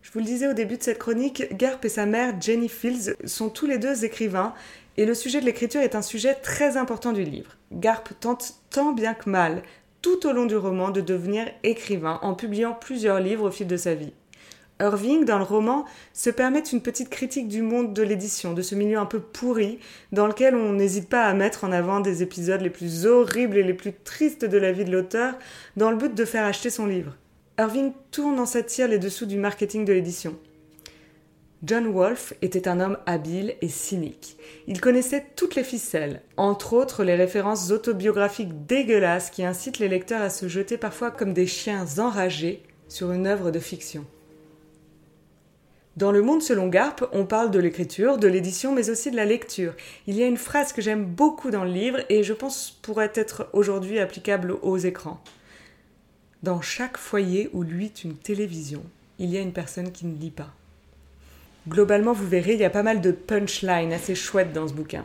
Je 0.03 0.11
vous 0.11 0.19
le 0.19 0.25
disais 0.25 0.49
au 0.49 0.53
début 0.53 0.79
de 0.79 0.83
cette 0.83 0.99
chronique, 0.99 1.57
Garp 1.57 1.85
et 1.85 1.89
sa 1.89 2.07
mère, 2.07 2.41
Jenny 2.41 2.69
Fields, 2.69 3.15
sont 3.25 3.51
tous 3.51 3.67
les 3.67 3.79
deux 3.79 4.05
écrivains, 4.05 4.53
et 4.97 5.07
le 5.07 5.15
sujet 5.15 5.41
de 5.41 5.47
l'écriture 5.47 5.81
est 5.81 5.95
un 5.95 6.03
sujet 6.03 6.35
très 6.35 6.77
important 6.77 7.13
du 7.13 7.23
livre. 7.23 7.57
Garp 7.71 8.09
tente 8.19 8.55
tant 8.71 8.93
bien 8.93 9.15
que 9.15 9.31
mal, 9.31 9.63
tout 10.07 10.29
au 10.29 10.33
long 10.33 10.47
du 10.47 10.55
roman, 10.55 10.91
de 10.91 11.01
devenir 11.01 11.49
écrivain 11.65 12.21
en 12.23 12.35
publiant 12.35 12.73
plusieurs 12.81 13.19
livres 13.19 13.49
au 13.49 13.51
fil 13.51 13.67
de 13.67 13.77
sa 13.77 13.97
vie. 13.97 14.13
Irving, 14.79 15.25
dans 15.25 15.39
le 15.39 15.43
roman, 15.43 15.85
se 16.13 16.31
permet 16.31 16.61
une 16.61 16.81
petite 16.81 17.11
critique 17.11 17.49
du 17.49 17.61
monde 17.61 17.93
de 17.93 18.05
l'édition, 18.05 18.53
de 18.53 18.63
ce 18.63 18.77
milieu 18.77 18.99
un 18.99 19.07
peu 19.07 19.19
pourri, 19.19 19.81
dans 20.13 20.29
lequel 20.29 20.55
on 20.55 20.75
n'hésite 20.75 21.09
pas 21.09 21.25
à 21.25 21.35
mettre 21.35 21.65
en 21.65 21.73
avant 21.73 21.99
des 21.99 22.23
épisodes 22.23 22.61
les 22.61 22.71
plus 22.71 23.05
horribles 23.05 23.57
et 23.57 23.65
les 23.65 23.75
plus 23.75 23.93
tristes 23.93 24.45
de 24.45 24.59
la 24.59 24.71
vie 24.71 24.85
de 24.85 24.93
l'auteur, 24.93 25.35
dans 25.77 25.91
le 25.91 25.97
but 25.97 26.15
de 26.15 26.25
faire 26.25 26.45
acheter 26.45 26.71
son 26.71 26.87
livre. 26.87 27.17
Irving 27.59 27.93
tourne 28.13 28.39
en 28.39 28.47
satire 28.47 28.87
les 28.87 29.01
dessous 29.01 29.27
du 29.27 29.39
marketing 29.39 29.85
de 29.85 29.93
l'édition. 29.93 30.37
John 31.65 31.87
Wolfe 31.87 32.35
était 32.43 32.69
un 32.69 32.81
homme 32.81 32.99
habile 33.07 33.55
et 33.63 33.69
cynique. 33.69 34.37
Il 34.67 34.81
connaissait 34.81 35.25
toutes 35.37 35.55
les 35.55 35.65
ficelles, 35.65 36.21
entre 36.37 36.75
autres 36.75 37.03
les 37.03 37.15
références 37.15 37.71
autobiographiques 37.71 38.67
dégueulasses 38.67 39.31
qui 39.31 39.43
incitent 39.43 39.79
les 39.79 39.89
lecteurs 39.89 40.21
à 40.21 40.29
se 40.29 40.49
jeter 40.49 40.77
parfois 40.77 41.11
comme 41.11 41.33
des 41.33 41.47
chiens 41.47 41.87
enragés 41.97 42.63
sur 42.89 43.11
une 43.11 43.27
œuvre 43.27 43.51
de 43.51 43.59
fiction. 43.59 44.05
Dans 45.97 46.13
Le 46.13 46.21
Monde 46.21 46.43
selon 46.43 46.69
Garp, 46.69 47.09
on 47.13 47.25
parle 47.25 47.51
de 47.51 47.59
l'écriture, 47.59 48.19
de 48.19 48.29
l'édition, 48.29 48.75
mais 48.75 48.91
aussi 48.91 49.11
de 49.11 49.17
la 49.17 49.25
lecture. 49.25 49.73
Il 50.07 50.15
y 50.15 50.23
a 50.23 50.27
une 50.27 50.37
phrase 50.37 50.75
que 50.75 50.83
j'aime 50.83 51.07
beaucoup 51.07 51.51
dans 51.51 51.65
le 51.65 51.73
livre 51.73 52.01
et 52.11 52.23
je 52.23 52.35
pense 52.35 52.79
pourrait 52.83 53.13
être 53.15 53.49
aujourd'hui 53.55 53.99
applicable 53.99 54.57
aux 54.61 54.77
écrans. 54.77 55.23
Dans 56.43 56.61
chaque 56.61 56.99
foyer 56.99 57.49
où 57.55 57.63
luit 57.63 57.95
une 58.05 58.15
télévision, 58.15 58.83
il 59.19 59.31
y 59.31 59.39
a 59.39 59.41
une 59.41 59.55
personne 59.55 59.91
qui 59.91 60.05
ne 60.05 60.19
lit 60.19 60.31
pas. 60.31 60.53
Globalement, 61.69 62.13
vous 62.13 62.29
verrez, 62.29 62.55
il 62.55 62.61
y 62.61 62.65
a 62.65 62.71
pas 62.71 62.85
mal 62.85 63.01
de 63.01 63.11
punchlines 63.11 63.93
assez 63.93 64.15
chouettes 64.15 64.53
dans 64.53 64.69
ce 64.69 64.73
bouquin. 64.73 65.05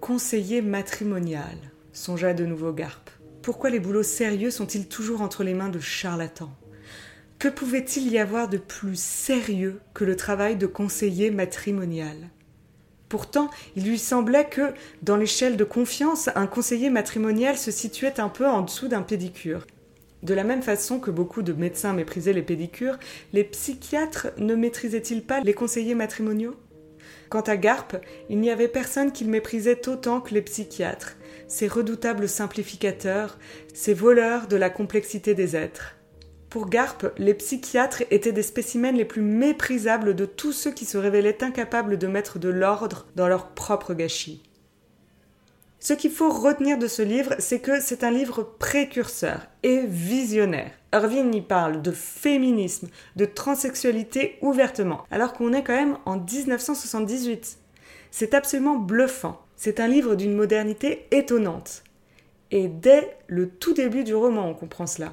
Conseiller 0.00 0.62
matrimonial, 0.62 1.58
songea 1.92 2.32
de 2.32 2.46
nouveau 2.46 2.72
Garp. 2.72 3.10
Pourquoi 3.42 3.68
les 3.68 3.80
boulots 3.80 4.02
sérieux 4.02 4.50
sont-ils 4.50 4.88
toujours 4.88 5.20
entre 5.20 5.44
les 5.44 5.52
mains 5.52 5.68
de 5.68 5.80
charlatans? 5.80 6.54
Que 7.38 7.48
pouvait-il 7.48 8.10
y 8.10 8.18
avoir 8.18 8.48
de 8.48 8.56
plus 8.56 8.98
sérieux 8.98 9.80
que 9.92 10.04
le 10.04 10.16
travail 10.16 10.56
de 10.56 10.66
conseiller 10.66 11.30
matrimonial? 11.30 12.16
Pourtant, 13.10 13.50
il 13.76 13.84
lui 13.84 13.98
semblait 13.98 14.48
que, 14.48 14.72
dans 15.02 15.16
l'échelle 15.16 15.58
de 15.58 15.64
confiance, 15.64 16.30
un 16.34 16.46
conseiller 16.46 16.88
matrimonial 16.88 17.58
se 17.58 17.70
situait 17.70 18.18
un 18.18 18.30
peu 18.30 18.46
en 18.46 18.62
dessous 18.62 18.88
d'un 18.88 19.02
pédicure. 19.02 19.66
De 20.24 20.32
la 20.32 20.42
même 20.42 20.62
façon 20.62 21.00
que 21.00 21.10
beaucoup 21.10 21.42
de 21.42 21.52
médecins 21.52 21.92
méprisaient 21.92 22.32
les 22.32 22.42
pédicures, 22.42 22.98
les 23.34 23.44
psychiatres 23.44 24.28
ne 24.38 24.54
maîtrisaient-ils 24.54 25.22
pas 25.22 25.40
les 25.40 25.52
conseillers 25.52 25.94
matrimoniaux? 25.94 26.56
Quant 27.28 27.42
à 27.42 27.58
Garp, 27.58 27.96
il 28.30 28.40
n'y 28.40 28.50
avait 28.50 28.68
personne 28.68 29.12
qu'il 29.12 29.28
méprisait 29.28 29.86
autant 29.86 30.22
que 30.22 30.32
les 30.32 30.40
psychiatres, 30.40 31.16
ces 31.46 31.68
redoutables 31.68 32.26
simplificateurs, 32.26 33.38
ces 33.74 33.92
voleurs 33.92 34.46
de 34.46 34.56
la 34.56 34.70
complexité 34.70 35.34
des 35.34 35.56
êtres. 35.56 35.96
Pour 36.48 36.70
Garp, 36.70 37.04
les 37.18 37.34
psychiatres 37.34 38.04
étaient 38.10 38.32
des 38.32 38.42
spécimens 38.42 38.92
les 38.92 39.04
plus 39.04 39.20
méprisables 39.20 40.16
de 40.16 40.24
tous 40.24 40.52
ceux 40.52 40.70
qui 40.70 40.86
se 40.86 40.96
révélaient 40.96 41.44
incapables 41.44 41.98
de 41.98 42.06
mettre 42.06 42.38
de 42.38 42.48
l'ordre 42.48 43.06
dans 43.14 43.28
leur 43.28 43.48
propre 43.48 43.92
gâchis. 43.92 44.42
Ce 45.84 45.92
qu'il 45.92 46.12
faut 46.12 46.30
retenir 46.30 46.78
de 46.78 46.86
ce 46.86 47.02
livre, 47.02 47.34
c'est 47.38 47.60
que 47.60 47.78
c'est 47.78 48.04
un 48.04 48.10
livre 48.10 48.42
précurseur 48.58 49.42
et 49.62 49.82
visionnaire. 49.86 50.70
Irving 50.94 51.34
y 51.34 51.42
parle 51.42 51.82
de 51.82 51.90
féminisme, 51.90 52.88
de 53.16 53.26
transsexualité 53.26 54.38
ouvertement, 54.40 55.04
alors 55.10 55.34
qu'on 55.34 55.52
est 55.52 55.62
quand 55.62 55.76
même 55.76 55.98
en 56.06 56.16
1978. 56.16 57.58
C'est 58.10 58.32
absolument 58.32 58.76
bluffant. 58.76 59.44
C'est 59.56 59.78
un 59.78 59.86
livre 59.86 60.14
d'une 60.14 60.34
modernité 60.34 61.06
étonnante. 61.10 61.84
Et 62.50 62.68
dès 62.68 63.18
le 63.26 63.50
tout 63.50 63.74
début 63.74 64.04
du 64.04 64.14
roman, 64.14 64.48
on 64.48 64.54
comprend 64.54 64.86
cela. 64.86 65.12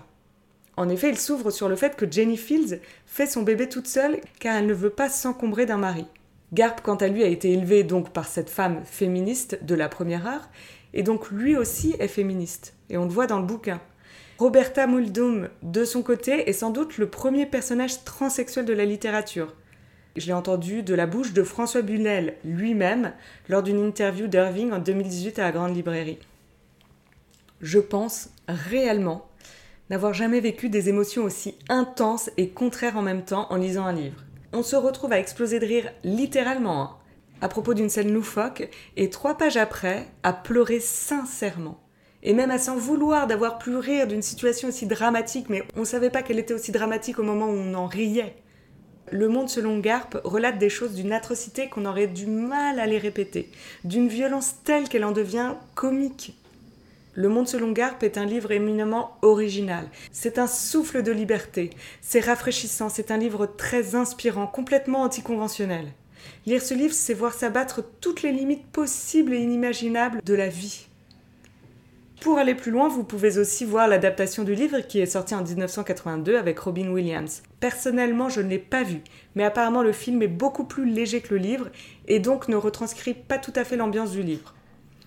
En 0.77 0.87
effet, 0.87 1.09
il 1.09 1.17
s'ouvre 1.17 1.51
sur 1.51 1.67
le 1.67 1.75
fait 1.75 1.97
que 1.97 2.09
Jenny 2.09 2.37
Fields 2.37 2.79
fait 3.05 3.27
son 3.27 3.41
bébé 3.41 3.67
toute 3.67 3.87
seule 3.87 4.21
car 4.39 4.55
elle 4.55 4.67
ne 4.67 4.73
veut 4.73 4.89
pas 4.89 5.09
s'encombrer 5.09 5.65
d'un 5.65 5.75
mari. 5.75 6.05
Garp, 6.53 6.81
quant 6.81 6.95
à 6.95 7.07
lui, 7.07 7.23
a 7.23 7.27
été 7.27 7.51
élevé 7.51 7.83
donc 7.83 8.11
par 8.11 8.27
cette 8.27 8.49
femme 8.49 8.81
féministe 8.83 9.59
de 9.63 9.75
la 9.75 9.87
première 9.87 10.27
heure, 10.27 10.49
et 10.93 11.03
donc 11.03 11.31
lui 11.31 11.55
aussi 11.55 11.95
est 11.99 12.09
féministe, 12.09 12.73
et 12.89 12.97
on 12.97 13.05
le 13.05 13.11
voit 13.11 13.27
dans 13.27 13.39
le 13.39 13.45
bouquin. 13.45 13.79
Roberta 14.37 14.87
Muldoon, 14.87 15.49
de 15.61 15.85
son 15.85 16.01
côté, 16.01 16.49
est 16.49 16.53
sans 16.53 16.71
doute 16.71 16.97
le 16.97 17.09
premier 17.09 17.45
personnage 17.45 18.03
transsexuel 18.03 18.65
de 18.65 18.73
la 18.73 18.85
littérature. 18.85 19.53
Je 20.17 20.27
l'ai 20.27 20.33
entendu 20.33 20.83
de 20.83 20.93
la 20.93 21.07
bouche 21.07 21.31
de 21.31 21.43
François 21.43 21.83
Bunel 21.83 22.35
lui-même 22.43 23.13
lors 23.47 23.63
d'une 23.63 23.79
interview 23.79 24.27
d'Irving 24.27 24.73
en 24.73 24.79
2018 24.79 25.39
à 25.39 25.43
la 25.43 25.51
Grande 25.51 25.75
Librairie. 25.75 26.19
Je 27.61 27.79
pense 27.79 28.29
réellement 28.47 29.27
n'avoir 29.89 30.13
jamais 30.13 30.41
vécu 30.41 30.69
des 30.69 30.89
émotions 30.89 31.23
aussi 31.23 31.55
intenses 31.69 32.29
et 32.35 32.49
contraires 32.49 32.97
en 32.97 33.01
même 33.01 33.23
temps 33.23 33.47
en 33.51 33.55
lisant 33.55 33.85
un 33.85 33.93
livre. 33.93 34.17
On 34.53 34.63
se 34.63 34.75
retrouve 34.75 35.13
à 35.13 35.19
exploser 35.19 35.59
de 35.59 35.65
rire 35.65 35.91
littéralement, 36.03 36.81
hein, 36.81 36.97
à 37.39 37.47
propos 37.47 37.73
d'une 37.73 37.89
scène 37.89 38.13
loufoque, 38.13 38.69
et 38.97 39.09
trois 39.09 39.37
pages 39.37 39.55
après, 39.55 40.07
à 40.23 40.33
pleurer 40.33 40.81
sincèrement. 40.81 41.79
Et 42.21 42.33
même 42.33 42.51
à 42.51 42.57
s'en 42.57 42.75
vouloir 42.75 43.27
d'avoir 43.27 43.59
pu 43.59 43.75
rire 43.77 44.07
d'une 44.07 44.21
situation 44.21 44.67
aussi 44.67 44.87
dramatique, 44.87 45.47
mais 45.49 45.63
on 45.77 45.81
ne 45.81 45.85
savait 45.85 46.09
pas 46.09 46.21
qu'elle 46.21 46.37
était 46.37 46.53
aussi 46.53 46.73
dramatique 46.73 47.17
au 47.17 47.23
moment 47.23 47.47
où 47.47 47.55
on 47.55 47.73
en 47.73 47.87
riait. 47.87 48.35
Le 49.09 49.29
monde 49.29 49.49
selon 49.49 49.79
Garp 49.79 50.17
relate 50.23 50.59
des 50.59 50.69
choses 50.69 50.95
d'une 50.95 51.13
atrocité 51.13 51.69
qu'on 51.69 51.85
aurait 51.85 52.07
du 52.07 52.27
mal 52.27 52.79
à 52.79 52.85
les 52.85 52.97
répéter, 52.97 53.49
d'une 53.85 54.07
violence 54.09 54.55
telle 54.65 54.89
qu'elle 54.89 55.05
en 55.05 55.11
devient 55.11 55.55
comique. 55.75 56.40
Le 57.13 57.27
Monde 57.27 57.47
selon 57.47 57.73
Garp 57.73 58.03
est 58.03 58.17
un 58.17 58.25
livre 58.25 58.51
éminemment 58.51 59.17
original. 59.21 59.89
C'est 60.13 60.39
un 60.39 60.47
souffle 60.47 61.03
de 61.03 61.11
liberté. 61.11 61.71
C'est 61.99 62.21
rafraîchissant. 62.21 62.87
C'est 62.87 63.11
un 63.11 63.17
livre 63.17 63.45
très 63.45 63.95
inspirant, 63.95 64.47
complètement 64.47 65.01
anticonventionnel. 65.01 65.87
Lire 66.45 66.61
ce 66.61 66.73
livre, 66.73 66.93
c'est 66.93 67.13
voir 67.13 67.33
s'abattre 67.33 67.83
toutes 67.99 68.21
les 68.21 68.31
limites 68.31 68.65
possibles 68.67 69.33
et 69.33 69.39
inimaginables 69.39 70.21
de 70.23 70.33
la 70.33 70.47
vie. 70.47 70.87
Pour 72.21 72.37
aller 72.37 72.55
plus 72.55 72.71
loin, 72.71 72.87
vous 72.87 73.03
pouvez 73.03 73.39
aussi 73.39 73.65
voir 73.65 73.89
l'adaptation 73.89 74.43
du 74.43 74.53
livre 74.53 74.79
qui 74.79 74.99
est 74.99 75.07
sorti 75.07 75.35
en 75.35 75.43
1982 75.43 76.37
avec 76.37 76.59
Robin 76.59 76.89
Williams. 76.89 77.41
Personnellement, 77.59 78.29
je 78.29 78.41
ne 78.41 78.47
l'ai 78.47 78.59
pas 78.59 78.83
vu, 78.83 79.01
mais 79.35 79.43
apparemment 79.43 79.81
le 79.81 79.91
film 79.91 80.21
est 80.21 80.27
beaucoup 80.27 80.63
plus 80.63 80.85
léger 80.85 81.19
que 81.21 81.33
le 81.33 81.41
livre 81.41 81.69
et 82.07 82.19
donc 82.19 82.47
ne 82.47 82.55
retranscrit 82.55 83.15
pas 83.15 83.39
tout 83.39 83.53
à 83.55 83.63
fait 83.63 83.75
l'ambiance 83.75 84.11
du 84.11 84.21
livre. 84.21 84.53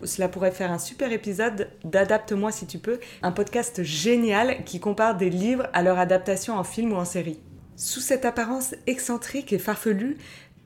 Cela 0.02 0.28
pourrait 0.28 0.50
faire 0.50 0.72
un 0.72 0.78
super 0.78 1.12
épisode 1.12 1.70
d'Adapte-moi 1.84 2.50
si 2.50 2.66
tu 2.66 2.78
peux, 2.78 2.98
un 3.22 3.32
podcast 3.32 3.82
génial 3.82 4.64
qui 4.64 4.80
compare 4.80 5.16
des 5.16 5.30
livres 5.30 5.68
à 5.72 5.82
leur 5.82 5.98
adaptation 5.98 6.54
en 6.54 6.64
film 6.64 6.92
ou 6.92 6.96
en 6.96 7.04
série. 7.04 7.40
Sous 7.76 8.00
cette 8.00 8.24
apparence 8.24 8.74
excentrique 8.86 9.52
et 9.52 9.58
farfelue, 9.58 10.16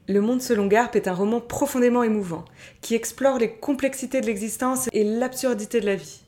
Le 0.09 0.21
Monde 0.21 0.41
selon 0.41 0.67
Garp 0.67 0.97
est 0.97 1.09
un 1.09 1.15
roman 1.15 1.41
profondément 1.41 2.03
émouvant, 2.03 2.45
qui 2.81 2.95
explore 2.95 3.39
les 3.39 3.53
complexités 3.53 4.21
de 4.21 4.27
l'existence 4.27 4.89
et 4.93 5.05
l'absurdité 5.05 5.81
de 5.81 5.87
la 5.87 5.97
vie. 5.97 6.23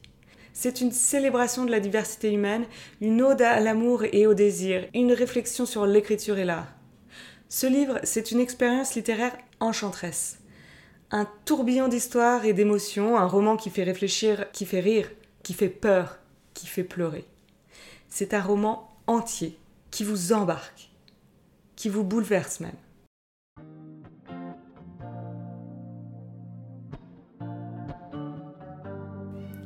C'est 0.52 0.80
une 0.80 0.92
célébration 0.92 1.64
de 1.64 1.70
la 1.70 1.80
diversité 1.80 2.30
humaine, 2.32 2.66
une 3.00 3.22
ode 3.22 3.40
à 3.40 3.60
l'amour 3.60 4.04
et 4.12 4.26
au 4.26 4.34
désir, 4.34 4.86
une 4.94 5.12
réflexion 5.12 5.64
sur 5.64 5.86
l'écriture 5.86 6.38
et 6.38 6.44
l'art. 6.44 6.68
Ce 7.48 7.66
livre, 7.66 7.98
c'est 8.02 8.30
une 8.30 8.40
expérience 8.40 8.94
littéraire 8.94 9.36
enchanteresse 9.60 10.39
un 11.12 11.26
tourbillon 11.44 11.88
d'histoires 11.88 12.44
et 12.44 12.52
d'émotions, 12.52 13.16
un 13.16 13.26
roman 13.26 13.56
qui 13.56 13.70
fait 13.70 13.82
réfléchir, 13.82 14.50
qui 14.52 14.64
fait 14.64 14.80
rire, 14.80 15.10
qui 15.42 15.54
fait 15.54 15.68
peur, 15.68 16.18
qui 16.54 16.66
fait 16.66 16.84
pleurer. 16.84 17.24
C'est 18.08 18.34
un 18.34 18.40
roman 18.40 18.88
entier 19.06 19.58
qui 19.90 20.04
vous 20.04 20.32
embarque, 20.32 20.90
qui 21.74 21.88
vous 21.88 22.04
bouleverse 22.04 22.60
même. 22.60 22.70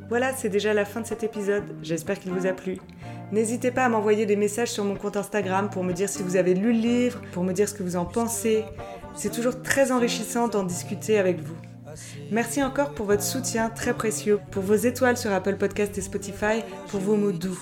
Voilà, 0.09 0.33
c'est 0.35 0.49
déjà 0.49 0.73
la 0.73 0.85
fin 0.85 1.01
de 1.01 1.07
cet 1.07 1.25
épisode. 1.25 1.77
J'espère 1.83 2.21
qu'il 2.21 2.33
vous 2.33 2.47
a 2.47 2.53
plu. 2.53 2.79
N'hésitez 3.33 3.71
pas 3.71 3.85
à 3.85 3.89
m'envoyer 3.89 4.27
des 4.27 4.37
messages 4.37 4.71
sur 4.71 4.85
mon 4.85 4.95
compte 4.95 5.17
Instagram 5.17 5.69
pour 5.71 5.83
me 5.83 5.93
dire 5.93 6.09
si 6.09 6.23
vous 6.23 6.37
avez 6.37 6.55
lu 6.55 6.73
le 6.73 6.79
livre, 6.79 7.21
pour 7.33 7.43
me 7.43 7.53
dire 7.53 7.69
ce 7.69 7.75
que 7.75 7.83
vous 7.83 7.97
en 7.97 8.05
pensez. 8.05 8.65
C'est 9.15 9.31
toujours 9.31 9.63
très 9.63 9.93
enrichissant 9.93 10.49
d'en 10.49 10.65
discuter 10.65 11.19
avec 11.19 11.41
vous. 11.41 11.57
Merci 12.31 12.63
encore 12.63 12.95
pour 12.95 13.07
votre 13.07 13.23
soutien 13.23 13.71
très 13.71 13.95
précieux, 13.95 14.41
pour 14.51 14.63
vos 14.63 14.75
étoiles 14.75 15.17
sur 15.17 15.33
Apple 15.33 15.57
Podcast 15.57 15.97
et 15.97 16.01
Spotify, 16.01 16.63
pour 16.89 17.01
vos 17.01 17.17
mots 17.17 17.33
doux. 17.33 17.59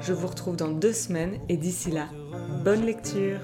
Je 0.00 0.12
vous 0.12 0.26
retrouve 0.26 0.56
dans 0.56 0.68
deux 0.68 0.92
semaines 0.92 1.38
et 1.48 1.56
d'ici 1.56 1.90
là, 1.90 2.06
bonne 2.64 2.84
lecture 2.84 3.40